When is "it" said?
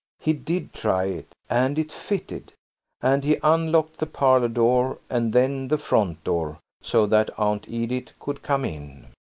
1.09-1.35, 1.77-1.91